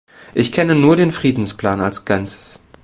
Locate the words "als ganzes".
1.79-2.59